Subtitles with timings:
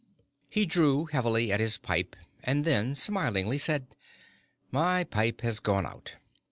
[0.49, 3.95] He drew heavily at his pipe and then smilingly said,
[4.71, 6.15] "My pipe has gone out!"